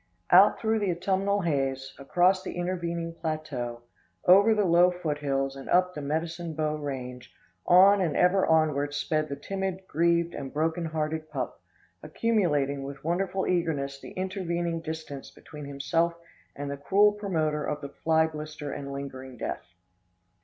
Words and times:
Out 0.31 0.59
through 0.59 0.79
the 0.79 0.89
autumnal 0.89 1.41
haze, 1.41 1.93
across 1.99 2.41
the 2.41 2.55
intervening 2.55 3.13
plateau, 3.13 3.81
over 4.25 4.55
the 4.55 4.65
low 4.65 4.89
foot 4.89 5.19
hills, 5.19 5.55
and 5.55 5.69
up 5.69 5.93
the 5.93 6.01
Medicine 6.01 6.55
Bow 6.55 6.73
Range, 6.75 7.31
on 7.67 8.01
and 8.01 8.17
ever 8.17 8.43
onward 8.47 8.95
sped 8.95 9.29
the 9.29 9.35
timid, 9.35 9.87
grieved 9.87 10.33
and 10.33 10.51
broken 10.51 10.85
hearted 10.85 11.29
pup, 11.29 11.61
accumulating 12.01 12.81
with 12.81 13.03
wonderful 13.03 13.45
eagerness 13.45 13.99
the 14.01 14.13
intervening 14.13 14.79
distance 14.81 15.29
between 15.29 15.65
himself 15.65 16.15
and 16.55 16.71
the 16.71 16.77
cruel 16.77 17.11
promoter 17.11 17.63
of 17.63 17.81
the 17.81 17.89
fly 17.89 18.25
blister 18.25 18.71
and 18.71 18.91
lingering 18.91 19.37
death. 19.37 19.67